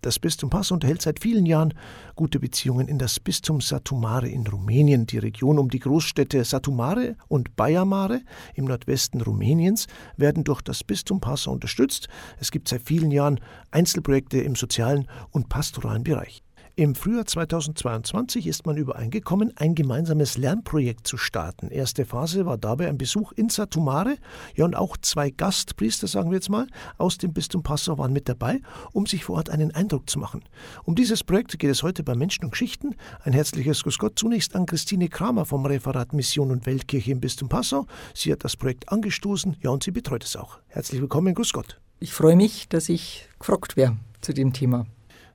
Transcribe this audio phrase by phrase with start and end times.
[0.00, 1.74] Das Bistum Passau unterhält seit vielen Jahren
[2.14, 5.06] gute Beziehungen in das Bistum Satu Mare in Rumänien.
[5.06, 8.20] Die Region um die Großstädte Satu Mare und Baia Mare
[8.54, 12.08] im Nordwesten Rumäniens werden durch das Bistum Passau unterstützt.
[12.38, 13.40] Es gibt seit vielen Jahren
[13.72, 16.44] Einzelprojekte im sozialen und pastoralen Bereich.
[16.78, 21.72] Im Frühjahr 2022 ist man übereingekommen, ein gemeinsames Lernprojekt zu starten.
[21.72, 24.14] Erste Phase war dabei ein Besuch in Satumare.
[24.54, 28.28] Ja, und auch zwei Gastpriester, sagen wir jetzt mal, aus dem Bistum Passau waren mit
[28.28, 28.60] dabei,
[28.92, 30.44] um sich vor Ort einen Eindruck zu machen.
[30.84, 32.94] Um dieses Projekt geht es heute bei Menschen und Geschichten.
[33.24, 37.48] Ein herzliches Grüß Gott zunächst an Christine Kramer vom Referat Mission und Weltkirche im Bistum
[37.48, 37.88] Passau.
[38.14, 40.60] Sie hat das Projekt angestoßen, ja, und sie betreut es auch.
[40.68, 41.80] Herzlich willkommen, Grüß Gott.
[41.98, 44.86] Ich freue mich, dass ich gefragt werde zu dem Thema.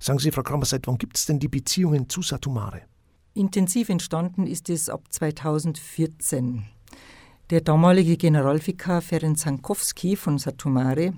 [0.03, 2.81] Sagen Sie, Frau Kramer, seit wann gibt es denn die Beziehungen zu Satumare?
[3.35, 6.65] Intensiv entstanden ist es ab 2014.
[7.49, 11.13] Der damalige Generalvikar Ferenc Sankowski von Satumare,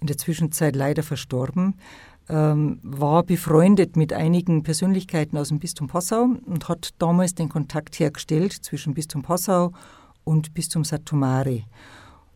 [0.00, 1.76] in der Zwischenzeit leider verstorben,
[2.28, 7.98] ähm, war befreundet mit einigen Persönlichkeiten aus dem Bistum Passau und hat damals den Kontakt
[7.98, 9.72] hergestellt zwischen Bistum Passau
[10.24, 11.62] und Bistum Satumare.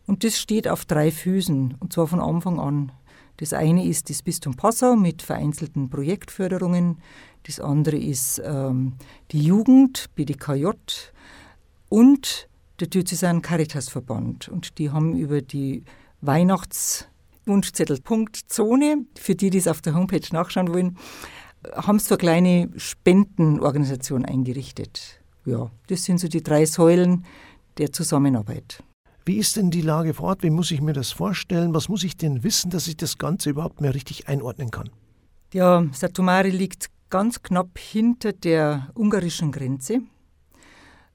[0.07, 2.91] Und das steht auf drei Füßen, und zwar von Anfang an.
[3.37, 6.99] Das eine ist das Bistum Passau mit vereinzelten Projektförderungen.
[7.43, 8.93] Das andere ist ähm,
[9.31, 10.69] die Jugend, BDKJ
[11.89, 12.47] und
[12.79, 14.47] der Diözesan Caritasverband.
[14.49, 15.83] Und die haben über die
[16.21, 20.97] Weihnachtswunschzettelpunkt-Zone, für die, die es auf der Homepage nachschauen wollen,
[21.73, 25.21] haben so eine kleine Spendenorganisation eingerichtet.
[25.45, 27.25] Ja, das sind so die drei Säulen
[27.77, 28.83] der Zusammenarbeit.
[29.25, 30.43] Wie ist denn die Lage vor Ort?
[30.43, 31.73] Wie muss ich mir das vorstellen?
[31.73, 34.89] Was muss ich denn wissen, dass ich das Ganze überhaupt mehr richtig einordnen kann?
[35.53, 40.01] Ja, Satumari liegt ganz knapp hinter der ungarischen Grenze,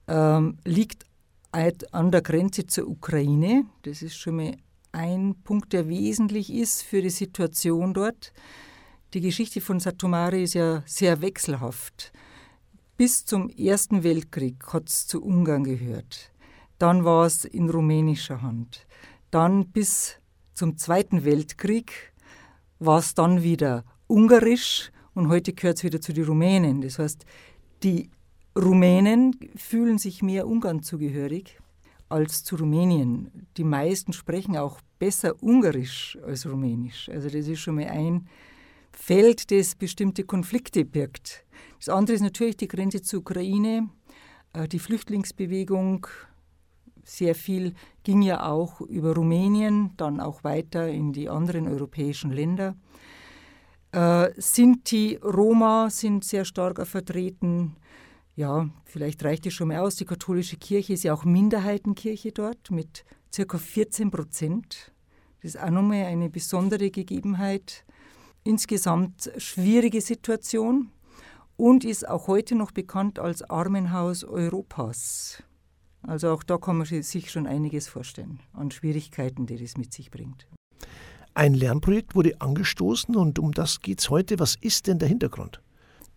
[0.07, 1.05] ähm, liegt
[1.51, 3.65] an der Grenze zur Ukraine.
[3.83, 4.57] Das ist schon mal
[4.93, 8.33] ein Punkt, der wesentlich ist für die Situation dort.
[9.13, 12.13] Die Geschichte von Satumari ist ja sehr wechselhaft.
[12.97, 16.31] Bis zum Ersten Weltkrieg hat es zu Ungarn gehört.
[16.79, 18.87] Dann war es in rumänischer Hand.
[19.31, 20.21] Dann bis
[20.55, 22.13] zum Zweiten Weltkrieg
[22.79, 26.81] war es dann wieder ungarisch und heute gehört es wieder zu den Rumänen.
[26.81, 27.25] Das heißt,
[27.83, 28.11] die
[28.57, 31.59] Rumänen fühlen sich mehr Ungarn zugehörig
[32.09, 33.47] als zu Rumänien.
[33.57, 37.09] Die meisten sprechen auch besser Ungarisch als Rumänisch.
[37.09, 38.29] Also das ist schon mal ein
[38.93, 41.45] Feld, das bestimmte Konflikte birgt.
[41.79, 43.91] Das andere ist natürlich die Grenze zur Ukraine,
[44.55, 46.07] äh, die Flüchtlingsbewegung,
[47.09, 52.77] sehr viel ging ja auch über Rumänien, dann auch weiter in die anderen europäischen Länder.
[53.93, 57.77] Äh, Sinti, Roma sind sehr stark vertreten.
[58.37, 59.97] Ja, vielleicht reicht es schon mal aus.
[59.97, 63.05] Die katholische Kirche ist ja auch Minderheitenkirche dort mit
[63.35, 63.59] ca.
[63.59, 64.93] 14 Prozent.
[65.41, 67.85] Das ist auch nochmal eine besondere Gegebenheit.
[68.45, 70.91] Insgesamt schwierige Situation
[71.57, 75.43] und ist auch heute noch bekannt als Armenhaus Europas.
[76.09, 80.11] Also auch da kann man sich schon einiges vorstellen an Schwierigkeiten, die das mit sich
[80.11, 80.47] bringt.
[81.35, 84.39] Ein Lernprojekt wurde angestoßen und um das geht es heute.
[84.39, 85.61] Was ist denn der Hintergrund?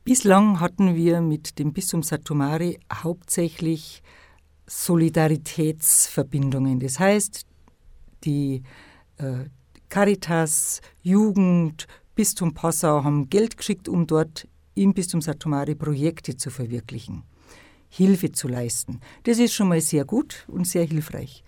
[0.06, 4.02] Bislang hatten wir mit dem Bistum Satomari hauptsächlich
[4.66, 6.79] Solidaritätsverbindungen.
[6.79, 7.46] Das heißt,
[8.23, 8.63] die
[9.18, 9.50] äh,
[9.90, 11.85] Caritas, Jugend,
[12.16, 17.23] Bistum Passau haben Geld geschickt, um dort im Bistum Satomari Projekte zu verwirklichen.
[17.91, 19.02] Hilfe zu leisten.
[19.24, 21.44] Das ist schon mal sehr gut und sehr hilfreich.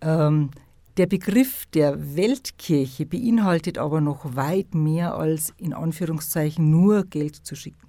[0.00, 0.50] Ähm,
[0.96, 7.54] der Begriff der Weltkirche beinhaltet aber noch weit mehr als in Anführungszeichen nur Geld zu
[7.54, 7.86] schicken.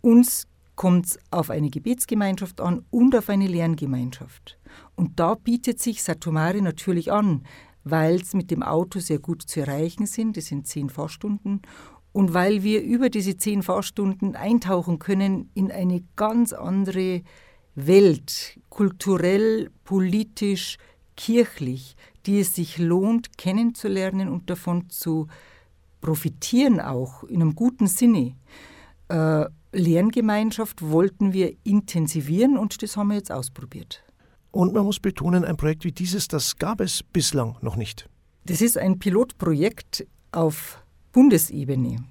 [0.00, 4.58] Uns kommt es auf eine Gebetsgemeinschaft an und auf eine Lerngemeinschaft.
[4.96, 7.44] Und da bietet sich Satomari natürlich an,
[7.84, 10.36] weil es mit dem Auto sehr gut zu erreichen sind.
[10.36, 11.60] Das sind zehn Fahrstunden
[12.14, 17.22] und weil wir über diese zehn Fahrstunden eintauchen können in eine ganz andere
[17.74, 20.78] Welt, kulturell, politisch,
[21.16, 25.26] kirchlich, die es sich lohnt, kennenzulernen und davon zu
[26.00, 28.36] profitieren, auch in einem guten Sinne.
[29.08, 34.04] Äh, Lerngemeinschaft wollten wir intensivieren und das haben wir jetzt ausprobiert.
[34.52, 38.08] Und man muss betonen, ein Projekt wie dieses, das gab es bislang noch nicht.
[38.46, 40.84] Das ist ein Pilotprojekt auf
[41.14, 42.04] Bundesebene,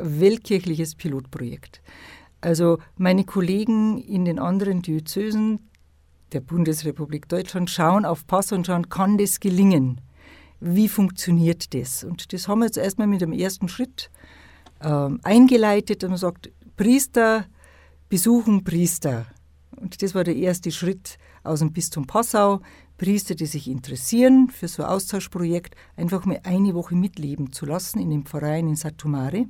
[0.00, 1.82] weltkirchliches Pilotprojekt.
[2.40, 5.70] Also meine Kollegen in den anderen Diözesen
[6.32, 10.00] der Bundesrepublik Deutschland schauen auf Pass und schauen, kann das gelingen?
[10.60, 12.04] Wie funktioniert das?
[12.04, 14.10] Und das haben wir jetzt erstmal mit dem ersten Schritt
[14.80, 17.46] äh, eingeleitet und man sagt, Priester
[18.08, 19.26] besuchen Priester.
[19.76, 22.60] Und das war der erste Schritt aus dem Bistum Passau.
[22.96, 28.00] Priester, die sich interessieren für so ein Austauschprojekt, einfach mal eine Woche mitleben zu lassen
[28.00, 29.46] in dem Verein in Satumare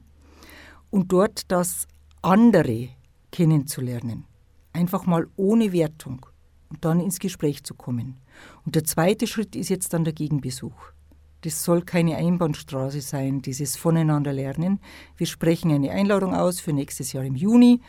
[0.94, 1.88] und dort das
[2.22, 2.90] andere
[3.32, 4.26] kennenzulernen.
[4.72, 6.24] Einfach mal ohne Wertung
[6.70, 8.20] und dann ins Gespräch zu kommen.
[8.64, 10.92] Und der zweite Schritt ist jetzt dann der Gegenbesuch.
[11.40, 14.78] Das soll keine Einbahnstraße sein, dieses Voneinanderlernen.
[15.16, 17.80] Wir sprechen eine Einladung aus für nächstes Jahr im Juni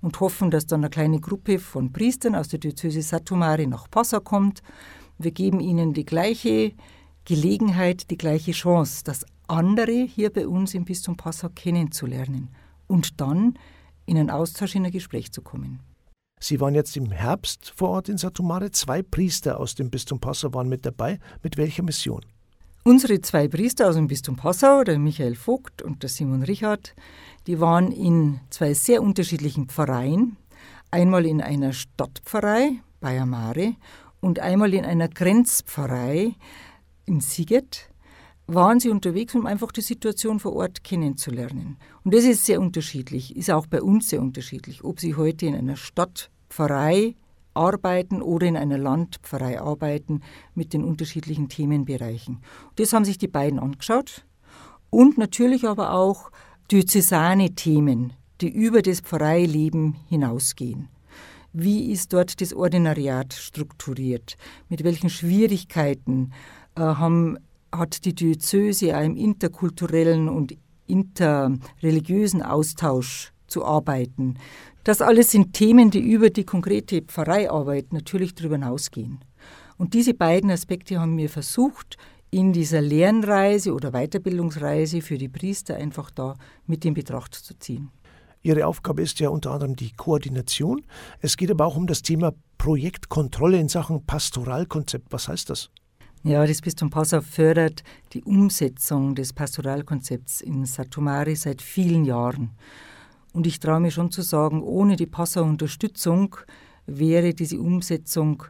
[0.00, 4.20] und hoffen, dass dann eine kleine Gruppe von Priestern aus der Diözese Satumari nach Passa
[4.20, 4.62] kommt.
[5.18, 6.72] Wir geben ihnen die gleiche
[7.26, 12.50] Gelegenheit, die gleiche Chance, das andere hier bei uns im Bistum Passau kennenzulernen
[12.86, 13.58] und dann
[14.06, 15.80] in einen Austausch, in ein Gespräch zu kommen.
[16.40, 18.70] Sie waren jetzt im Herbst vor Ort in Satumare.
[18.70, 21.18] Zwei Priester aus dem Bistum Passau waren mit dabei.
[21.42, 22.20] Mit welcher Mission?
[22.82, 26.94] Unsere zwei Priester aus dem Bistum Passau, der Michael Vogt und der Simon Richard,
[27.46, 30.36] die waren in zwei sehr unterschiedlichen Pfarreien.
[30.90, 33.76] Einmal in einer Stadtpfarrei, Bayamare,
[34.20, 36.34] und einmal in einer Grenzpfarrei
[37.06, 37.88] in Siget
[38.46, 41.76] waren sie unterwegs, um einfach die Situation vor Ort kennenzulernen.
[42.04, 45.54] Und das ist sehr unterschiedlich, ist auch bei uns sehr unterschiedlich, ob sie heute in
[45.54, 47.14] einer Stadtpfarrei
[47.54, 50.20] arbeiten oder in einer Landpfarrei arbeiten
[50.54, 52.40] mit den unterschiedlichen Themenbereichen.
[52.76, 54.26] Das haben sich die beiden angeschaut
[54.90, 56.30] und natürlich aber auch
[56.70, 60.88] diözesane Themen, die über das Pfarreileben hinausgehen.
[61.52, 64.36] Wie ist dort das Ordinariat strukturiert?
[64.68, 66.32] Mit welchen Schwierigkeiten
[66.74, 67.38] äh, haben,
[67.78, 70.56] hat die Diözese im interkulturellen und
[70.86, 74.36] interreligiösen Austausch zu arbeiten?
[74.84, 79.20] Das alles sind Themen, die über die konkrete Pfarreiarbeit natürlich darüber hinausgehen.
[79.76, 81.96] Und diese beiden Aspekte haben wir versucht,
[82.30, 86.36] in dieser Lernreise oder Weiterbildungsreise für die Priester einfach da
[86.66, 87.90] mit in Betracht zu ziehen.
[88.42, 90.84] Ihre Aufgabe ist ja unter anderem die Koordination.
[91.20, 95.12] Es geht aber auch um das Thema Projektkontrolle in Sachen Pastoralkonzept.
[95.12, 95.70] Was heißt das?
[96.26, 97.84] Ja, das Bistum Passau fördert
[98.14, 102.52] die Umsetzung des Pastoralkonzepts in Satumari seit vielen Jahren.
[103.34, 106.34] Und ich traue mir schon zu sagen, ohne die Passauer Unterstützung
[106.86, 108.42] wäre diese Umsetzung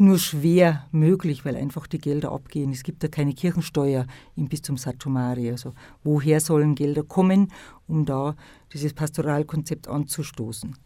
[0.00, 2.72] nur schwer möglich, weil einfach die Gelder abgehen.
[2.72, 5.48] Es gibt ja keine Kirchensteuer im Bistum Satumari.
[5.48, 7.52] Also woher sollen Gelder kommen,
[7.86, 8.34] um da
[8.72, 10.76] dieses Pastoralkonzept anzustoßen?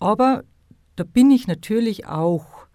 [0.00, 0.44] Aber
[0.96, 2.66] da bin ich natürlich auch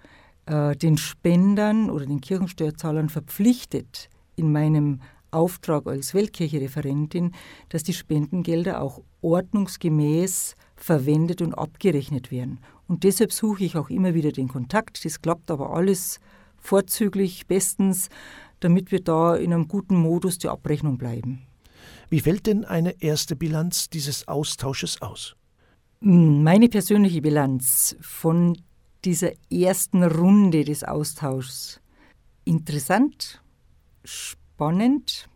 [0.48, 5.02] äh, den Spendern oder den Kirchensteuerzahlern verpflichtet, in meinem
[5.32, 7.34] Auftrag als Weltkirche-Referentin,
[7.70, 12.60] dass die Spendengelder auch ordnungsgemäß verwendet und abgerechnet werden.
[12.88, 15.04] Und deshalb suche ich auch immer wieder den Kontakt.
[15.04, 16.20] Das klappt aber alles
[16.58, 18.10] vorzüglich, bestens,
[18.60, 21.42] damit wir da in einem guten Modus der Abrechnung bleiben.
[22.10, 25.36] Wie fällt denn eine erste Bilanz dieses Austausches aus?
[26.02, 28.58] Hm, meine persönliche Bilanz von
[29.08, 31.80] dieser ersten Runde des Austauschs.
[32.44, 33.42] Interessant,
[34.04, 35.30] spannend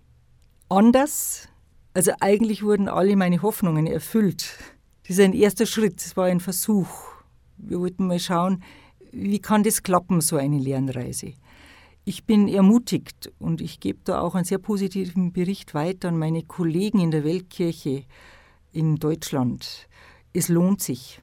[0.68, 1.48] anders.
[1.94, 4.58] Also eigentlich wurden alle meine Hoffnungen erfüllt.
[5.04, 6.90] Das ist ein erster Schritt, es war ein Versuch.
[7.56, 8.62] Wir wollten mal schauen,
[9.14, 11.32] wie kann das klappen, so eine Lernreise.
[12.04, 16.44] Ich bin ermutigt und ich gebe da auch einen sehr positiven Bericht weiter an meine
[16.44, 18.04] Kollegen in der Weltkirche
[18.74, 19.88] in Deutschland.
[20.34, 21.22] Es lohnt sich.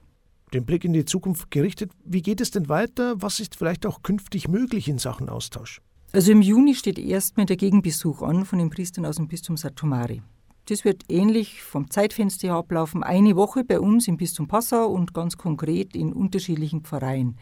[0.53, 3.21] Den Blick in die Zukunft gerichtet, wie geht es denn weiter?
[3.21, 5.81] Was ist vielleicht auch künftig möglich in Sachen Austausch?
[6.11, 10.23] Also im Juni steht erstmal der Gegenbesuch an von den Priestern aus dem Bistum Satomari.
[10.65, 15.13] Das wird ähnlich vom Zeitfenster her ablaufen, eine Woche bei uns im Bistum Passau und
[15.13, 17.37] ganz konkret in unterschiedlichen Pfarreien.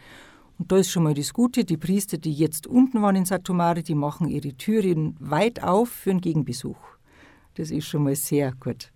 [0.57, 3.83] Und da ist schon mal das Gute, die Priester, die jetzt unten waren in Satomari,
[3.83, 6.77] die machen ihre Türen weit auf für einen Gegenbesuch.
[7.55, 8.91] Das ist schon mal sehr gut.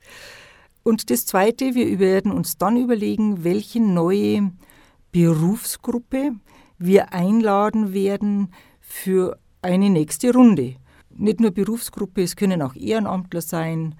[0.83, 4.51] Und das Zweite, wir werden uns dann überlegen, welche neue
[5.11, 6.31] Berufsgruppe
[6.79, 10.75] wir einladen werden für eine nächste Runde.
[11.09, 13.95] Nicht nur Berufsgruppe, es können auch Ehrenamtler sein,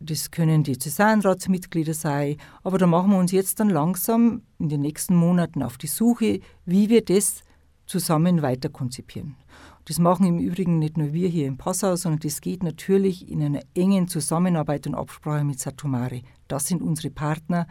[0.00, 4.80] das können die Zusammenratsmitglieder sein, aber da machen wir uns jetzt dann langsam in den
[4.80, 7.42] nächsten Monaten auf die Suche, wie wir das
[7.86, 9.36] zusammen weiter konzipieren.
[9.86, 13.42] Das machen im Übrigen nicht nur wir hier in Passau, sondern das geht natürlich in
[13.42, 16.22] einer engen Zusammenarbeit und Absprache mit Satomare.
[16.48, 17.66] Das sind unsere Partner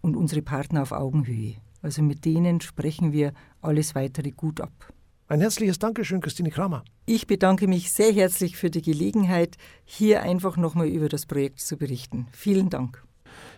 [0.00, 1.56] und unsere Partner auf Augenhöhe.
[1.82, 4.92] Also mit denen sprechen wir alles weitere gut ab.
[5.28, 6.84] Ein herzliches Dankeschön, Christine Kramer.
[7.04, 11.76] Ich bedanke mich sehr herzlich für die Gelegenheit, hier einfach nochmal über das Projekt zu
[11.76, 12.28] berichten.
[12.32, 13.07] Vielen Dank.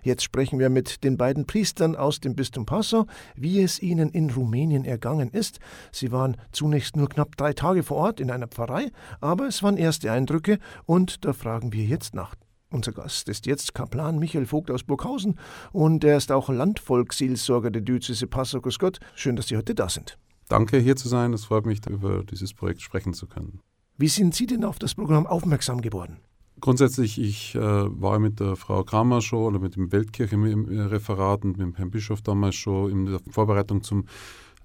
[0.02, 4.30] Jetzt sprechen wir mit den beiden Priestern aus dem Bistum Passau, wie es ihnen in
[4.30, 5.61] Rumänien ergangen ist.
[5.92, 8.90] Sie waren zunächst nur knapp drei Tage vor Ort in einer Pfarrei,
[9.21, 12.35] aber es waren erste Eindrücke und da fragen wir jetzt nach.
[12.73, 15.38] Unser Gast ist jetzt Kaplan Michael Vogt aus Burghausen
[15.73, 18.61] und er ist auch Landvolksseelsorger der Diözese Passau.
[18.61, 20.19] Grüß Gott, schön, dass Sie heute da sind.
[20.49, 21.33] danke, hier zu sein.
[21.33, 23.61] Es freut mich, über dieses Projekt sprechen zu können.
[23.99, 26.21] Wie sind Sie denn auf das Programm aufmerksam geworden?
[26.61, 31.61] Grundsätzlich, ich äh, war mit der Frau Kramer schon oder mit dem Weltkirche-Referat und mit
[31.61, 34.05] dem Herrn Bischof damals schon in der Vorbereitung zum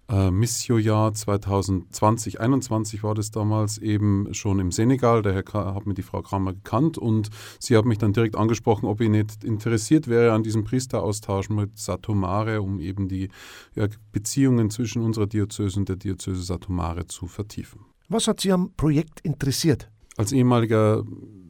[0.10, 5.22] äh, Missio-Jahr 2020, 2021 war das damals eben schon im Senegal.
[5.22, 9.02] Daher hat mir die Frau Kramer gekannt und sie hat mich dann direkt angesprochen, ob
[9.02, 13.30] ich nicht interessiert wäre an diesem Priesteraustausch mit Satomare, um eben die
[13.74, 17.82] ja, Beziehungen zwischen unserer Diözese und der Diözese Satomare zu vertiefen.
[18.08, 19.90] Was hat Sie am Projekt interessiert?
[20.18, 21.04] Als ehemaliger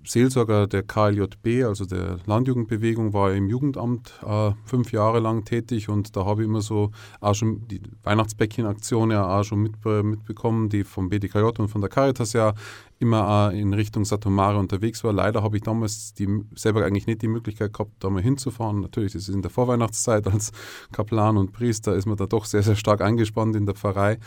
[0.08, 6.16] Seelsorger der KLJB, also der Landjugendbewegung, war im Jugendamt äh, fünf Jahre lang tätig und
[6.16, 10.84] da habe ich immer so auch schon die Weihnachtsbäckchen-Aktion ja auch schon mit, mitbekommen, die
[10.84, 12.54] vom BDKJ und von der Caritas ja
[13.00, 15.12] immer auch in Richtung Satomare unterwegs war.
[15.12, 18.80] Leider habe ich damals die, selber eigentlich nicht die Möglichkeit gehabt, da mal hinzufahren.
[18.80, 20.52] Natürlich, das ist in der Vorweihnachtszeit als
[20.92, 24.18] Kaplan und Priester, ist man da doch sehr, sehr stark eingespannt in der Pfarrei.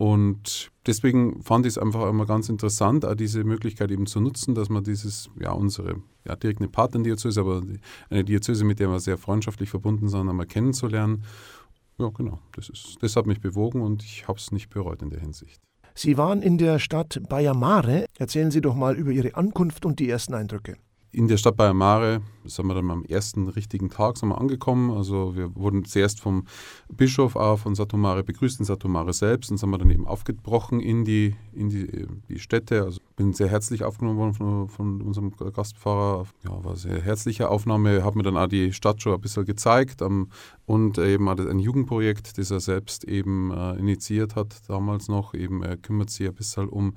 [0.00, 4.54] Und deswegen fand ich es einfach immer ganz interessant, auch diese Möglichkeit eben zu nutzen,
[4.54, 7.60] dass man dieses, ja, unsere, ja, direkt eine Partnerdiözese, aber
[8.08, 11.24] eine Diözese, mit der wir sehr freundschaftlich verbunden sind, einmal kennenzulernen.
[11.98, 12.38] Ja, genau.
[12.52, 15.60] Das, ist, das hat mich bewogen und ich habe es nicht bereut in der Hinsicht.
[15.94, 18.06] Sie waren in der Stadt Bayamare.
[18.18, 20.78] Erzählen Sie doch mal über Ihre Ankunft und die ersten Eindrücke
[21.12, 24.90] in der Stadt Bayamare sind wir dann am ersten richtigen Tag sind wir angekommen.
[24.90, 26.46] Also wir wurden zuerst vom
[26.88, 31.04] Bischof auch von Satomare begrüßt, in Satomare selbst, und sind wir dann eben aufgebrochen in
[31.04, 32.84] die, in die, die Städte.
[32.84, 36.26] Also bin sehr herzlich aufgenommen worden von, von unserem Gastfahrer.
[36.44, 38.04] Ja, war sehr herzliche Aufnahme.
[38.04, 40.30] Hat mir dann auch die Stadt schon ein bisschen gezeigt um,
[40.64, 45.34] und eben auch ein Jugendprojekt, das er selbst eben äh, initiiert hat damals noch.
[45.34, 46.94] Eben er kümmert sich ein bisschen um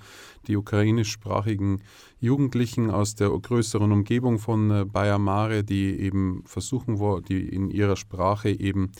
[0.47, 1.81] die ukrainischsprachigen
[2.19, 4.02] Jugendlichen aus der größeren Umgebung
[4.37, 8.91] von äh, Bayer Mare, die eben versuchen, die in ihrer Sprache eben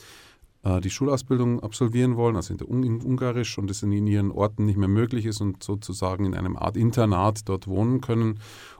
[0.64, 4.66] äh, die Schulausbildung absolvieren wollen, also in, der, in Ungarisch und es in ihren Orten
[4.66, 8.40] nicht mehr möglich ist und sozusagen in einem Art Internat dort wohnen können.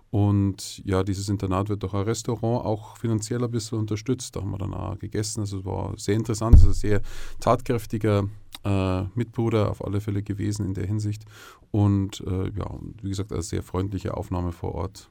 [0.10, 4.36] Und ja, dieses Internat wird durch ein Restaurant auch finanziell ein bisschen unterstützt.
[4.36, 5.40] Da haben wir dann auch gegessen.
[5.40, 7.02] Also es war sehr interessant, es ist ein sehr
[7.40, 8.28] tatkräftiger
[8.64, 11.26] äh, Mitbruder auf alle Fälle gewesen in der Hinsicht.
[11.72, 15.10] Und äh, ja, wie gesagt, eine sehr freundliche Aufnahme vor Ort.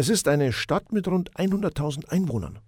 [0.00, 2.58] Es ist eine Stadt mit rund 100.000 Einwohnern.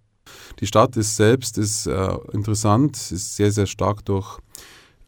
[0.60, 4.38] Die Stadt ist selbst ist äh, interessant, ist sehr, sehr stark durch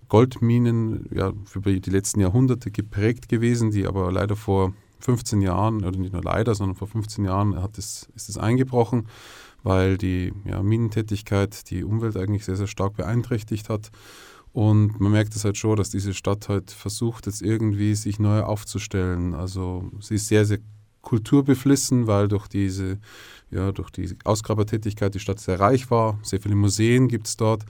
[0.08, 5.98] Goldminen ja, über die letzten Jahrhunderte geprägt gewesen, die aber leider vor 15 Jahren, oder
[5.98, 9.06] nicht nur leider, sondern vor 15 Jahren hat es, ist es eingebrochen,
[9.62, 13.90] weil die ja, Minentätigkeit die Umwelt eigentlich sehr, sehr stark beeinträchtigt hat.
[14.54, 18.44] Und man merkt es halt schon, dass diese Stadt halt versucht, jetzt irgendwie sich neu
[18.44, 19.34] aufzustellen.
[19.34, 20.60] Also sie ist sehr, sehr
[21.04, 22.98] kulturbeflissen, weil durch diese,
[23.50, 26.18] ja, durch die Ausgrabertätigkeit die Stadt sehr reich war.
[26.22, 27.64] Sehr viele Museen gibt es dort.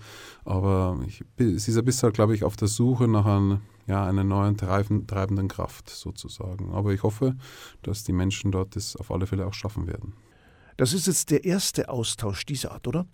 [0.45, 4.25] Aber ich, sie ist ein bisschen, glaube ich, auf der Suche nach einem, ja, einer
[4.25, 6.73] neuen treibenden Kraft sozusagen.
[6.73, 7.37] Aber ich hoffe,
[7.83, 10.15] dass die Menschen dort das auf alle Fälle auch schaffen werden.
[10.77, 13.07] Das ist jetzt der erste Austausch dieser Art, oder?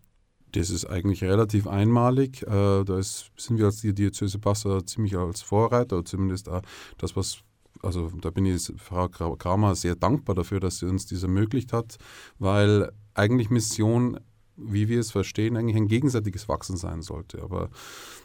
[0.53, 2.43] Das ist eigentlich relativ einmalig.
[2.43, 6.63] Äh, da ist, sind wir als die Diözese Passau ziemlich als Vorreiter, oder zumindest auch
[6.99, 7.43] das, was,
[7.83, 11.97] also da bin ich Frau Kramer sehr dankbar dafür, dass sie uns das ermöglicht hat,
[12.39, 14.19] weil eigentlich Mission
[14.63, 17.43] wie wir es verstehen, eigentlich ein gegenseitiges Wachsen sein sollte.
[17.43, 17.71] Aber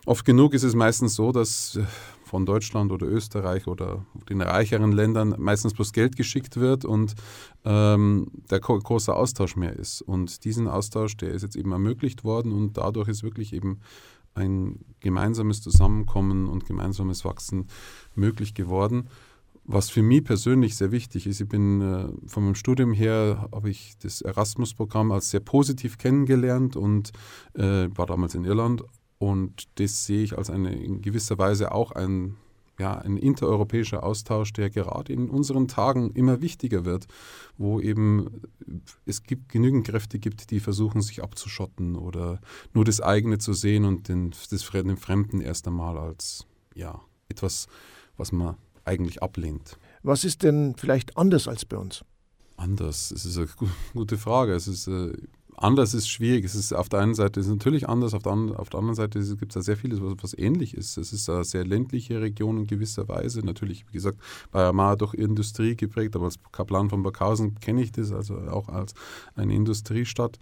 [0.06, 1.84] oft genug ist es meistens so, dass äh,
[2.24, 7.16] von Deutschland oder Österreich oder den reicheren Ländern meistens bloß Geld geschickt wird und
[7.64, 10.02] ähm, der große Austausch mehr ist.
[10.02, 13.80] Und diesen Austausch, der ist jetzt eben ermöglicht worden und dadurch ist wirklich eben
[14.34, 17.68] ein gemeinsames Zusammenkommen und gemeinsames Wachsen
[18.16, 19.08] möglich geworden.
[19.68, 23.72] Was für mich persönlich sehr wichtig ist, ich bin äh, von meinem Studium her, habe
[23.72, 27.12] ich das Erasmus-Programm als sehr positiv kennengelernt und
[27.56, 28.84] äh, war damals in Irland.
[29.18, 32.36] Und das sehe ich als eine in gewisser Weise auch ein,
[32.78, 37.08] ja, ein intereuropäischer Austausch, der gerade in unseren Tagen immer wichtiger wird,
[37.58, 38.42] wo eben
[39.08, 42.40] es gibt genügend Kräfte gibt, die versuchen, sich abzuschotten oder
[42.76, 46.46] nur das eigene zu sehen und den, das, den Fremden erst einmal als
[46.76, 47.68] ja, etwas,
[48.16, 49.78] was man eigentlich ablehnt.
[50.04, 52.04] Was ist denn vielleicht anders als bei uns?
[52.58, 53.48] Anders, das ist eine
[53.94, 54.54] gute Frage.
[54.54, 55.12] Es ist, äh,
[55.58, 56.46] anders ist schwierig.
[56.46, 59.20] Es ist auf der einen Seite ist natürlich anders, auf der, auf der anderen Seite
[59.20, 60.98] gibt es da sehr vieles, was, was, ähnlich ist.
[60.98, 63.42] Es ist eine sehr ländliche Region in gewisser Weise.
[63.42, 64.20] Natürlich, wie gesagt,
[64.52, 68.70] bei Amar durch Industrie geprägt, aber als Kaplan von Burghausen kenne ich das, also auch
[68.70, 68.94] als
[69.36, 70.40] eine Industriestadt.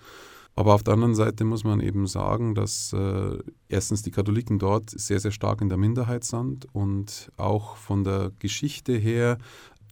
[0.55, 4.89] Aber auf der anderen Seite muss man eben sagen, dass äh, erstens die Katholiken dort
[4.89, 9.39] sehr, sehr stark in der Minderheit sind und auch von der Geschichte her,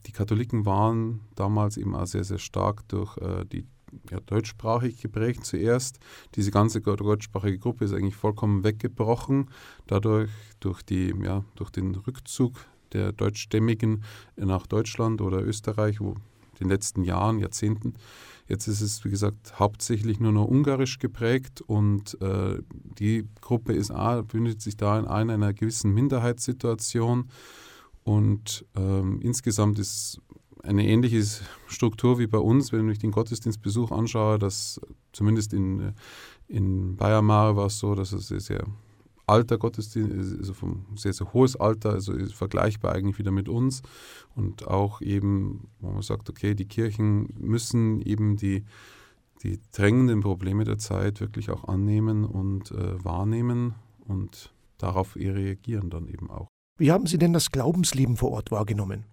[0.06, 3.66] die Katholiken waren damals eben auch sehr, sehr stark durch äh, die
[4.10, 5.98] ja, deutschsprachig geprägt zuerst.
[6.34, 9.50] Diese ganze deutschsprachige Gruppe ist eigentlich vollkommen weggebrochen,
[9.86, 12.54] dadurch durch, die, ja, durch den Rückzug
[12.92, 14.04] der Deutschstämmigen
[14.36, 17.94] nach Deutschland oder Österreich, wo in den letzten Jahren, Jahrzehnten.
[18.52, 22.58] Jetzt ist es, wie gesagt, hauptsächlich nur noch ungarisch geprägt und äh,
[22.98, 27.30] die Gruppe ist A, bündet sich da in einer gewissen Minderheitssituation
[28.04, 30.20] und ähm, insgesamt ist
[30.62, 31.24] eine ähnliche
[31.66, 34.78] Struktur wie bei uns, wenn ich den Gottesdienstbesuch anschaue, dass
[35.12, 35.94] zumindest in,
[36.46, 38.66] in Bayermar war es so, dass es sehr, sehr
[39.32, 43.82] alter Gottesdienst, also vom sehr, sehr hohes Alter, also vergleichbar eigentlich wieder mit uns.
[44.36, 48.64] Und auch eben, wo man sagt, okay, die Kirchen müssen eben die,
[49.42, 53.74] die drängenden Probleme der Zeit wirklich auch annehmen und äh, wahrnehmen
[54.06, 56.48] und darauf reagieren dann eben auch.
[56.78, 59.04] Wie haben Sie denn das Glaubensleben vor Ort wahrgenommen?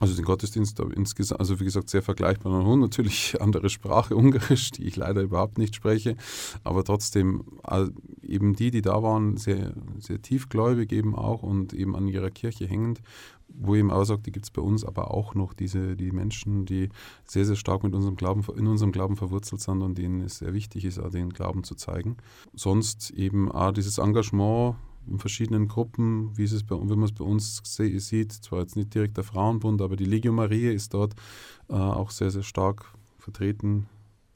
[0.00, 4.84] Also den Gottesdienst insgesamt, also wie gesagt, sehr vergleichbar und natürlich andere Sprache, Ungarisch, die
[4.84, 6.16] ich leider überhaupt nicht spreche,
[6.62, 7.44] aber trotzdem
[8.22, 12.66] eben die, die da waren, sehr, sehr tiefgläubig eben auch und eben an ihrer Kirche
[12.66, 13.00] hängend,
[13.48, 16.64] wo eben auch sagt, die gibt es bei uns aber auch noch, diese, die Menschen,
[16.64, 16.90] die
[17.24, 20.52] sehr, sehr stark mit unserem Glauben, in unserem Glauben verwurzelt sind und denen es sehr
[20.52, 22.16] wichtig ist, auch den Glauben zu zeigen.
[22.54, 24.76] Sonst eben auch dieses Engagement,
[25.10, 28.94] in verschiedenen Gruppen, wie, es bei, wie man es bei uns sieht, zwar jetzt nicht
[28.94, 31.14] direkt der Frauenbund, aber die Legio Maria ist dort
[31.68, 33.86] äh, auch sehr, sehr stark vertreten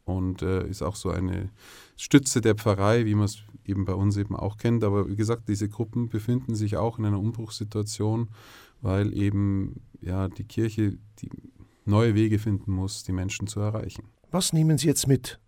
[0.05, 1.51] und äh, ist auch so eine
[1.97, 4.85] Stütze der Pfarrei, wie man es eben bei uns eben auch kennt.
[4.85, 8.29] Aber wie gesagt, diese Gruppen befinden sich auch in einer Umbruchssituation,
[8.81, 11.31] weil eben ja die Kirche die
[11.85, 14.05] neue Wege finden muss, die Menschen zu erreichen.
[14.31, 15.39] Was nehmen Sie jetzt mit?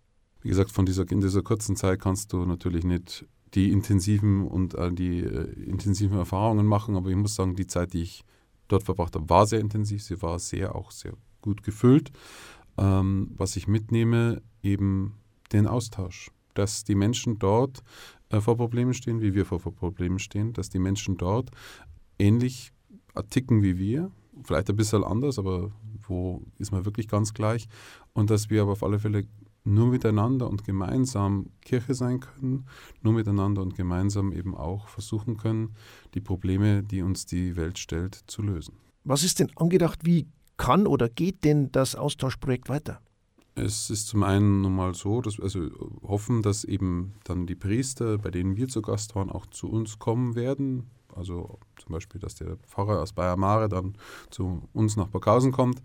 [0.41, 3.25] Wie gesagt, von dieser, in dieser kurzen Zeit kannst du natürlich nicht
[3.55, 6.95] die intensiven und äh, die äh, intensiven Erfahrungen machen.
[6.95, 8.23] Aber ich muss sagen, die Zeit, die ich
[8.67, 10.03] dort verbracht habe, war sehr intensiv.
[10.03, 12.11] Sie war sehr auch sehr gut gefüllt.
[12.77, 15.13] Ähm, was ich mitnehme, eben
[15.53, 17.83] den Austausch, dass die Menschen dort
[18.29, 21.51] äh, vor Problemen stehen, wie wir vor, Problemen stehen, dass die Menschen dort
[22.19, 22.71] ähnlich
[23.29, 24.11] ticken wie wir,
[24.43, 25.71] vielleicht ein bisschen anders, aber
[26.07, 27.67] wo ist man wirklich ganz gleich
[28.13, 29.25] und dass wir aber auf alle Fälle
[29.65, 32.65] nur miteinander und gemeinsam Kirche sein können,
[33.01, 35.75] nur miteinander und gemeinsam eben auch versuchen können,
[36.13, 38.75] die Probleme, die uns die Welt stellt, zu lösen.
[39.03, 43.01] Was ist denn angedacht, wie kann oder geht denn das Austauschprojekt weiter?
[43.55, 45.69] Es ist zum einen nun mal so, dass wir also
[46.03, 49.97] hoffen, dass eben dann die Priester, bei denen wir zu Gast waren, auch zu uns
[49.97, 50.89] kommen werden.
[51.15, 53.97] Also zum Beispiel, dass der Pfarrer aus Bayermare dann
[54.29, 55.81] zu uns nach Burghausen kommt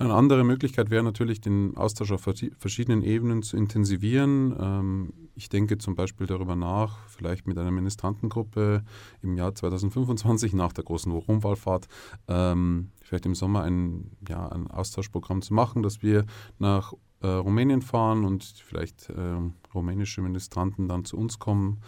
[0.00, 4.56] eine andere Möglichkeit wäre natürlich, den Austausch auf verschiedenen Ebenen zu intensivieren.
[4.58, 8.82] Ähm, ich denke zum Beispiel darüber nach, vielleicht mit einer Ministrantengruppe
[9.20, 11.86] im Jahr 2025 nach der großen Rumwallfahrt,
[12.28, 16.24] ähm, vielleicht im Sommer ein, ja, ein Austauschprogramm zu machen, dass wir
[16.58, 19.36] nach äh, Rumänien fahren und vielleicht äh,
[19.74, 21.82] rumänische Ministranten dann zu uns kommen,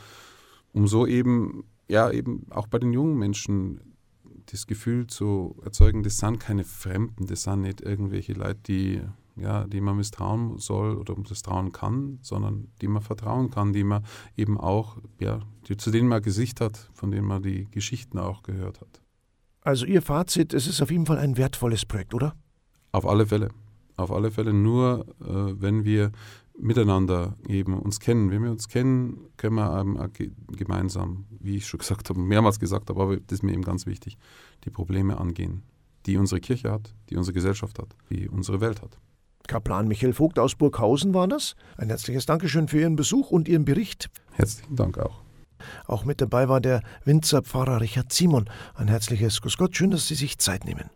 [0.74, 3.80] um so eben ja eben auch bei den jungen Menschen
[4.46, 9.00] das Gefühl zu erzeugen, das sind keine Fremden, das sind nicht irgendwelche Leute, die,
[9.36, 14.04] ja, die man misstrauen soll oder misstrauen kann, sondern die man vertrauen kann, die man
[14.36, 18.42] eben auch, ja, die, zu denen man Gesicht hat, von denen man die Geschichten auch
[18.42, 19.00] gehört hat.
[19.62, 22.34] Also Ihr Fazit, es ist auf jeden Fall ein wertvolles Projekt, oder?
[22.90, 23.48] Auf alle Fälle.
[23.96, 26.10] Auf alle Fälle nur, äh, wenn wir
[26.62, 28.30] miteinander eben uns kennen.
[28.30, 29.98] Wenn wir uns kennen, können wir ähm,
[30.56, 33.86] gemeinsam, wie ich schon gesagt habe, mehrmals gesagt habe, aber das ist mir eben ganz
[33.86, 34.16] wichtig,
[34.64, 35.62] die Probleme angehen,
[36.06, 38.98] die unsere Kirche hat, die unsere Gesellschaft hat, die unsere Welt hat.
[39.48, 41.56] Kaplan Michael Vogt aus Burghausen war das.
[41.76, 44.08] Ein herzliches Dankeschön für Ihren Besuch und Ihren Bericht.
[44.30, 45.20] Herzlichen Dank auch.
[45.86, 48.48] Auch mit dabei war der Winzer Pfarrer Richard Simon.
[48.74, 50.90] Ein herzliches Grüß Gott, schön, dass Sie sich Zeit nehmen.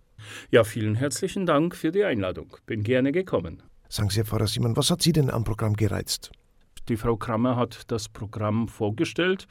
[0.51, 2.57] Ja, vielen herzlichen Dank für die Einladung.
[2.67, 3.63] Bin gerne gekommen.
[3.89, 6.31] Sagen Sie, Herr Pfarrer Simon, was hat Sie denn am Programm gereizt?
[6.89, 9.49] Die Frau Krammer hat das Programm vorgestellt,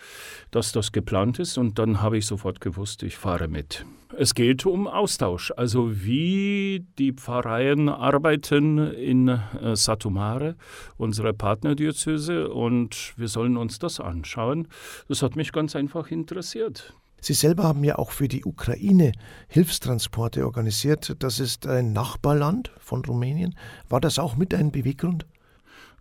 [0.51, 3.85] dass das geplant ist, und dann habe ich sofort gewusst, ich fahre mit.
[4.17, 10.55] Es geht um Austausch, also wie die Pfarreien arbeiten in äh, Satumare,
[10.95, 14.69] unsere Partnerdiözese, und wir sollen uns das anschauen.
[15.09, 16.93] Das hat mich ganz einfach interessiert.
[17.25, 19.11] Sie selber haben ja auch für die Ukraine
[19.47, 21.15] Hilfstransporte organisiert.
[21.23, 23.55] Das ist ein Nachbarland von Rumänien.
[23.89, 25.25] War das auch mit ein Beweggrund?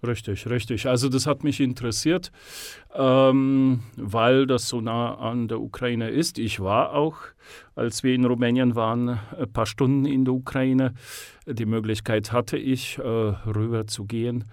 [0.06, 0.86] Richtig, richtig.
[0.86, 2.30] Also das hat mich interessiert,
[2.94, 6.38] ähm, weil das so nah an der Ukraine ist.
[6.38, 7.16] Ich war auch,
[7.74, 10.92] als wir in Rumänien waren, ein paar Stunden in der Ukraine.
[11.46, 14.44] Die Möglichkeit hatte ich, äh, rüber zu gehen.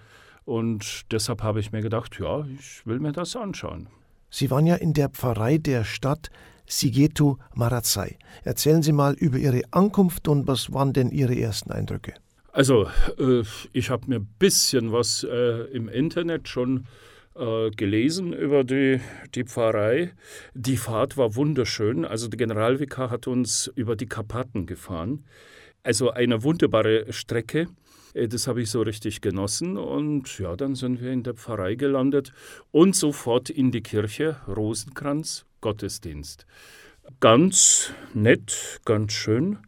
[0.46, 3.88] Und deshalb habe ich mir gedacht, ja, ich will mir das anschauen.
[4.30, 6.30] Sie waren ja in der Pfarrei der Stadt
[6.66, 8.16] Sigetu Marazai.
[8.44, 12.14] Erzählen Sie mal über Ihre Ankunft und was waren denn Ihre ersten Eindrücke?
[12.52, 12.86] Also,
[13.18, 16.86] äh, ich habe mir ein bisschen was äh, im Internet schon
[17.34, 19.00] äh, gelesen über die,
[19.34, 20.12] die Pfarrei.
[20.52, 22.04] Die Fahrt war wunderschön.
[22.04, 25.24] Also, der Generalvikar hat uns über die Karpaten gefahren.
[25.82, 27.68] Also, eine wunderbare Strecke.
[28.12, 29.78] Das habe ich so richtig genossen.
[29.78, 32.34] Und ja, dann sind wir in der Pfarrei gelandet
[32.70, 36.46] und sofort in die Kirche, Rosenkranz, Gottesdienst.
[37.20, 39.58] Ganz nett, ganz schön.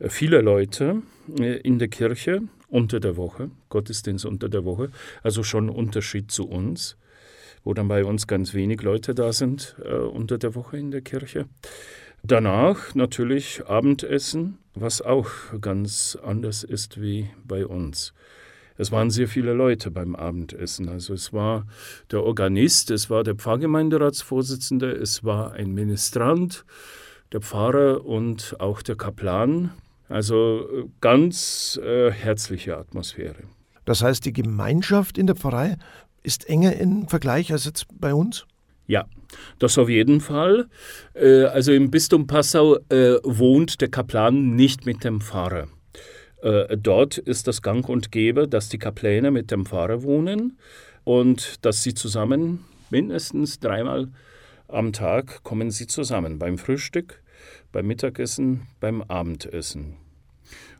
[0.00, 1.02] Viele Leute
[1.38, 4.90] äh, in der Kirche unter der Woche, Gottesdienst unter der Woche,
[5.22, 6.96] also schon Unterschied zu uns,
[7.64, 11.02] wo dann bei uns ganz wenig Leute da sind äh, unter der Woche in der
[11.02, 11.46] Kirche.
[12.22, 18.12] Danach natürlich Abendessen, was auch ganz anders ist wie bei uns.
[18.78, 20.88] Es waren sehr viele Leute beim Abendessen.
[20.88, 21.66] Also es war
[22.12, 26.64] der Organist, es war der Pfarrgemeinderatsvorsitzende, es war ein Ministrant,
[27.32, 29.72] der Pfarrer und auch der Kaplan.
[30.08, 33.42] Also äh, ganz äh, herzliche Atmosphäre.
[33.84, 35.76] Das heißt, die Gemeinschaft in der Pfarrei
[36.22, 38.46] ist enger im Vergleich als jetzt bei uns?
[38.86, 39.06] Ja,
[39.58, 40.68] das auf jeden Fall.
[41.14, 45.66] Äh, also im Bistum Passau äh, wohnt der Kaplan nicht mit dem Pfarrer.
[46.42, 50.58] Äh, dort ist das Gang und Gäbe, dass die Kapläne mit dem Pfarrer wohnen
[51.04, 54.08] und dass sie zusammen mindestens dreimal
[54.68, 57.22] am Tag kommen sie zusammen beim Frühstück,
[57.72, 59.96] beim Mittagessen, beim Abendessen.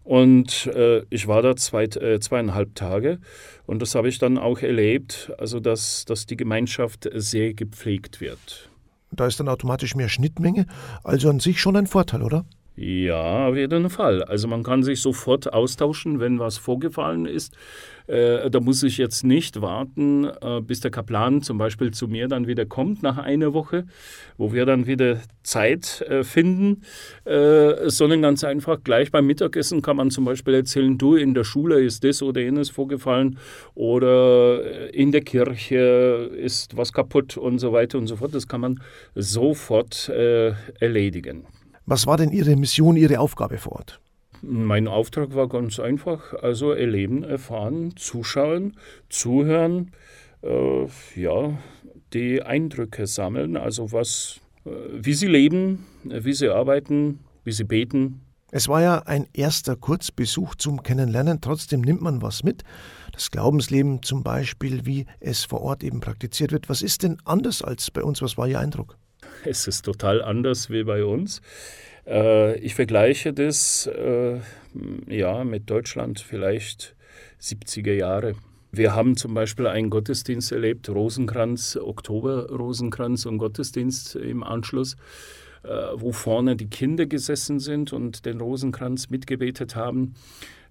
[0.04, 3.18] Und äh, ich war da zwei, äh, zweieinhalb Tage
[3.66, 8.70] und das habe ich dann auch erlebt, also dass, dass die Gemeinschaft sehr gepflegt wird.
[9.10, 10.66] Da ist dann automatisch mehr Schnittmenge,
[11.02, 12.44] also an sich schon ein Vorteil, oder?
[12.80, 14.22] Ja, auf jeden Fall.
[14.22, 17.56] Also man kann sich sofort austauschen, wenn was vorgefallen ist.
[18.06, 22.28] Äh, da muss ich jetzt nicht warten, äh, bis der Kaplan zum Beispiel zu mir
[22.28, 23.84] dann wieder kommt nach einer Woche,
[24.36, 26.82] wo wir dann wieder Zeit äh, finden,
[27.24, 31.42] äh, sondern ganz einfach gleich beim Mittagessen kann man zum Beispiel erzählen, du in der
[31.42, 33.40] Schule ist das oder jenes vorgefallen
[33.74, 38.36] oder äh, in der Kirche ist was kaputt und so weiter und so fort.
[38.36, 38.80] Das kann man
[39.16, 41.57] sofort äh, erledigen.
[41.90, 43.98] Was war denn Ihre Mission, Ihre Aufgabe vor Ort?
[44.42, 48.76] Mein Auftrag war ganz einfach, also erleben, erfahren, zuschauen,
[49.08, 49.92] zuhören,
[50.42, 51.58] äh, ja,
[52.12, 58.20] die Eindrücke sammeln, also was, äh, wie sie leben, wie sie arbeiten, wie sie beten.
[58.50, 62.64] Es war ja ein erster Kurzbesuch zum Kennenlernen, trotzdem nimmt man was mit.
[63.12, 66.68] Das Glaubensleben zum Beispiel, wie es vor Ort eben praktiziert wird.
[66.68, 68.20] Was ist denn anders als bei uns?
[68.20, 68.98] Was war Ihr Eindruck?
[69.44, 71.40] Es ist total anders wie bei uns.
[72.06, 74.40] Äh, ich vergleiche das äh,
[75.06, 76.94] ja, mit Deutschland vielleicht
[77.40, 78.34] 70er Jahre.
[78.70, 84.96] Wir haben zum Beispiel einen Gottesdienst erlebt, Rosenkranz, Oktober-Rosenkranz und Gottesdienst im Anschluss,
[85.62, 90.14] äh, wo vorne die Kinder gesessen sind und den Rosenkranz mitgebetet haben.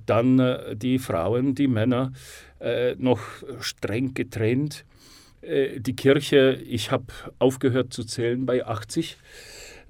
[0.05, 2.13] Dann die Frauen, die Männer,
[2.97, 3.19] noch
[3.59, 4.85] streng getrennt.
[5.41, 7.05] Äh, die Kirche, ich habe
[7.39, 9.17] aufgehört zu zählen bei 80.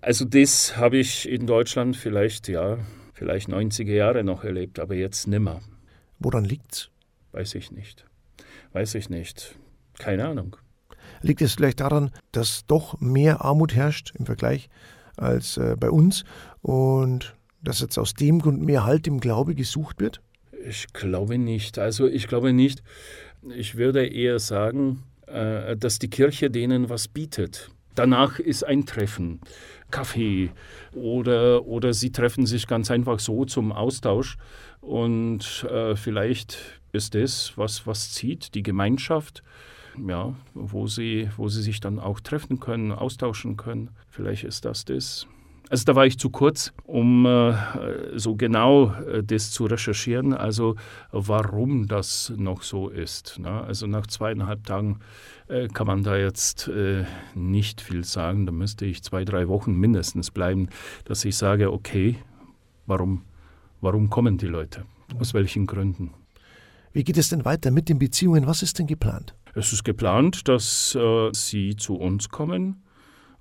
[0.02, 2.78] Also das habe ich in Deutschland vielleicht, ja,
[3.14, 5.62] vielleicht 90er Jahre noch erlebt, aber jetzt nimmer.
[6.20, 6.90] Woran liegt's?
[7.32, 8.06] Weiß ich nicht.
[8.74, 9.56] Weiß ich nicht.
[9.98, 10.56] Keine Ahnung.
[11.22, 14.70] Liegt es vielleicht daran, dass doch mehr Armut herrscht im Vergleich
[15.16, 16.26] als äh, bei uns
[16.62, 20.22] und dass jetzt aus dem Grund mehr Halt im Glaube gesucht wird?
[20.66, 21.80] Ich glaube nicht.
[21.80, 22.84] Also ich glaube nicht.
[23.56, 27.70] Ich würde eher sagen, dass die Kirche denen was bietet.
[27.96, 29.42] Danach ist ein Treffen,
[29.90, 30.52] Kaffee
[30.94, 34.38] oder, oder sie treffen sich ganz einfach so zum Austausch
[34.82, 39.42] und äh, vielleicht ist das, was, was zieht, die Gemeinschaft,
[40.08, 43.90] ja, wo, sie, wo sie sich dann auch treffen können, austauschen können.
[44.10, 45.28] Vielleicht ist das das.
[45.70, 47.54] Also da war ich zu kurz, um äh,
[48.16, 50.76] so genau äh, das zu recherchieren, also
[51.12, 53.40] warum das noch so ist.
[53.40, 53.50] Ne?
[53.64, 55.00] Also nach zweieinhalb Tagen
[55.48, 57.04] äh, kann man da jetzt äh,
[57.36, 58.46] nicht viel sagen.
[58.46, 60.70] Da müsste ich zwei, drei Wochen mindestens bleiben,
[61.04, 62.18] dass ich sage, okay,
[62.86, 63.24] warum,
[63.82, 64.86] warum kommen die Leute?
[65.20, 66.14] Aus welchen Gründen?
[66.94, 68.48] Wie geht es denn weiter mit den Beziehungen?
[68.48, 69.36] Was ist denn geplant?
[69.54, 72.84] Es ist geplant, dass äh, sie zu uns kommen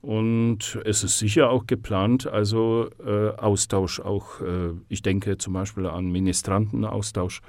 [0.07, 5.85] und es ist sicher auch geplant, also äh, Austausch auch, äh, ich denke zum Beispiel
[5.87, 7.41] an Ministrantenaustausch.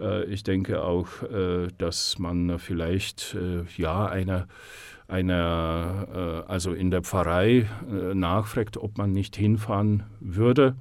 [0.00, 4.48] Äh, ich denke auch, äh, dass man vielleicht äh, ja eine,
[5.06, 7.68] eine also in der Pfarrei
[8.12, 10.74] nachfragt, ob man nicht hinfahren würde.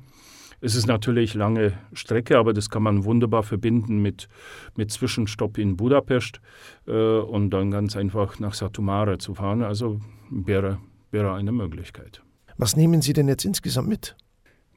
[0.62, 4.30] Es ist natürlich lange Strecke, aber das kann man wunderbar verbinden mit,
[4.76, 6.42] mit Zwischenstopp in Budapest
[6.88, 9.62] äh, und dann ganz einfach nach Satumare zu fahren.
[9.62, 10.00] Also
[10.32, 10.80] wäre
[11.14, 12.22] wäre eine Möglichkeit.
[12.58, 14.16] Was nehmen Sie denn jetzt insgesamt mit?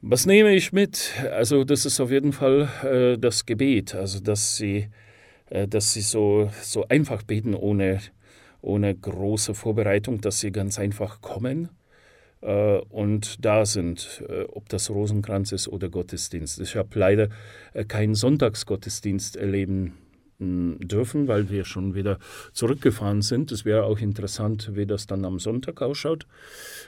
[0.02, 1.14] Was nehme ich mit?
[1.32, 4.88] Also das ist auf jeden Fall äh, das Gebet, also dass sie,
[5.46, 8.00] äh, dass sie so, so einfach beten ohne,
[8.60, 11.70] ohne große Vorbereitung, dass sie ganz einfach kommen
[12.42, 16.60] äh, und da sind, äh, ob das Rosenkranz ist oder Gottesdienst.
[16.60, 17.28] Ich habe leider
[17.72, 19.94] äh, keinen Sonntagsgottesdienst erleben
[20.38, 22.18] dürfen, weil wir schon wieder
[22.52, 23.52] zurückgefahren sind.
[23.52, 26.26] Es wäre auch interessant, wie das dann am Sonntag ausschaut.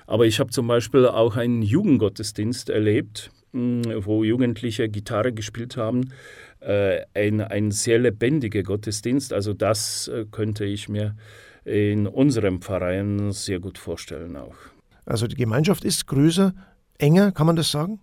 [0.07, 6.13] Aber ich habe zum Beispiel auch einen Jugendgottesdienst erlebt, wo Jugendliche Gitarre gespielt haben.
[6.61, 9.33] Ein, ein sehr lebendiger Gottesdienst.
[9.33, 11.17] Also das könnte ich mir
[11.65, 14.57] in unserem Verein sehr gut vorstellen auch.
[15.05, 16.53] Also die Gemeinschaft ist größer,
[16.99, 18.01] enger, kann man das sagen?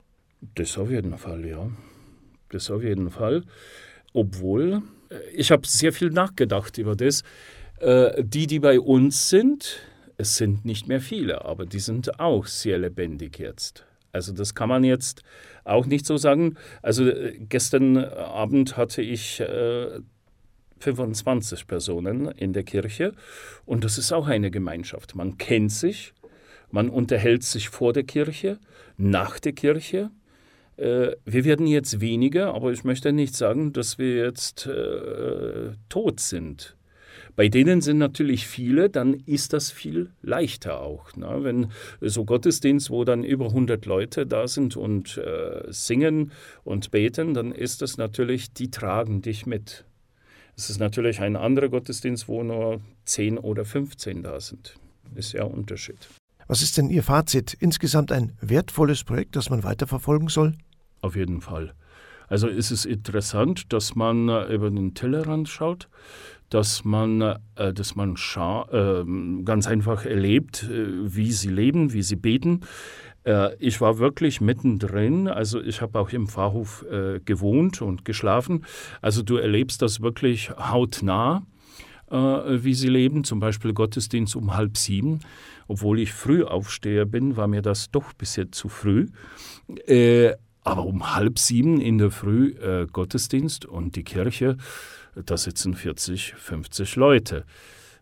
[0.56, 1.70] Das auf jeden Fall, ja.
[2.50, 3.44] Das auf jeden Fall.
[4.14, 4.95] Obwohl, äh,
[5.34, 7.24] ich habe sehr viel nachgedacht über das.
[7.80, 9.82] Äh, die, die bei uns sind,
[10.18, 13.86] es sind nicht mehr viele, aber die sind auch sehr lebendig jetzt.
[14.12, 15.24] Also das kann man jetzt
[15.66, 16.56] auch nicht so sagen.
[16.82, 19.44] Also äh, gestern Abend hatte ich
[20.80, 23.14] 25 Personen in der Kirche
[23.66, 25.16] und das ist auch eine Gemeinschaft.
[25.16, 26.14] Man kennt sich,
[26.72, 28.60] man unterhält sich vor der Kirche,
[28.98, 30.12] nach der Kirche.
[30.78, 36.20] Äh, wir werden jetzt weniger, aber ich möchte nicht sagen, dass wir jetzt äh, tot
[36.20, 36.76] sind.
[37.36, 41.16] Bei denen sind natürlich viele, dann ist das viel leichter auch.
[41.18, 41.40] Ne?
[41.42, 41.68] Wenn
[42.00, 46.32] so Gottesdienst, wo dann über 100 Leute da sind und äh, singen
[46.64, 49.84] und beten, dann ist das natürlich, die tragen dich mit.
[50.56, 54.76] Es ist natürlich ein anderer Gottesdienst, wo nur 10 oder 15 da sind.
[55.14, 56.08] Ist ja Unterschied.
[56.48, 57.54] Was ist denn Ihr Fazit?
[57.60, 60.54] Insgesamt ein wertvolles Projekt, das man weiterverfolgen soll?
[61.06, 61.76] Auf jeden Fall.
[62.28, 65.88] Also ist es interessant, dass man äh, über den Tellerrand schaut,
[66.50, 72.16] dass man, äh, dass man äh, ganz einfach erlebt, äh, wie sie leben, wie sie
[72.16, 72.62] beten.
[73.58, 76.86] Ich war wirklich mittendrin, also ich habe auch im Pfarrhof
[77.26, 78.66] gewohnt und geschlafen.
[79.02, 81.42] Also du erlebst das wirklich hautnah
[82.08, 85.22] wie sie leben, zum Beispiel Gottesdienst um halb sieben.
[85.68, 89.08] Obwohl ich Frühaufsteher bin, war mir das doch bisher zu früh.
[90.66, 94.58] Aber um halb sieben in der Früh äh, Gottesdienst und die Kirche,
[95.16, 97.46] da sitzen 40, 50 Leute.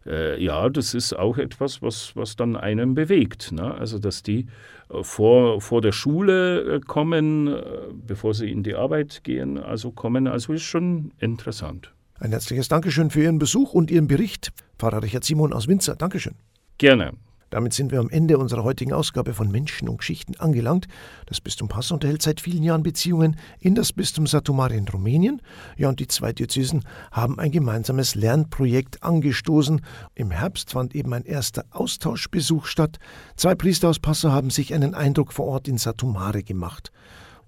[0.06, 3.52] Äh, ja, das ist auch etwas, was, was dann einen bewegt.
[3.52, 3.74] Ne?
[3.74, 4.48] Also, dass die
[4.90, 7.62] äh, vor, vor der Schule äh, kommen, äh,
[7.94, 11.94] bevor sie in die Arbeit gehen, also kommen, also ist schon interessant.
[12.18, 15.96] Ein herzliches Dankeschön für Ihren Besuch und Ihren Bericht, Pfarrer Richard Simon aus Winzer.
[15.96, 16.36] Dankeschön.
[16.78, 17.12] Gerne.
[17.54, 20.88] Damit sind wir am Ende unserer heutigen Ausgabe von Menschen und Geschichten angelangt.
[21.28, 25.40] Das Bistum Passau unterhält seit vielen Jahren Beziehungen in das Bistum Satumari in Rumänien.
[25.78, 29.82] Ja, und die zwei Diözesen haben ein gemeinsames Lernprojekt angestoßen.
[30.16, 32.98] Im Herbst fand eben ein erster Austauschbesuch statt.
[33.36, 36.92] Zwei Priester aus Passau haben sich einen Eindruck vor Ort in Satumare gemacht.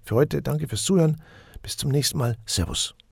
[0.02, 1.20] Für heute danke fürs Zuhören.
[1.62, 2.36] Bis zum nächsten Mal.
[2.46, 2.96] Servus.